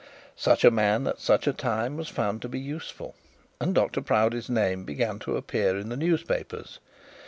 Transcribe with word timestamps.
Such 0.35 0.63
a 0.65 0.71
man 0.71 1.05
at 1.05 1.19
such 1.19 1.45
a 1.45 1.53
time 1.53 1.95
was 1.95 2.09
found 2.09 2.41
to 2.41 2.49
be 2.49 2.57
useful, 2.59 3.13
and 3.59 3.75
Dr 3.75 4.01
Proudie's 4.01 4.49
name 4.49 4.83
began 4.83 5.19
to 5.19 5.37
appear 5.37 5.77
in 5.77 5.89
the 5.89 5.95
newspapers. 5.95 6.79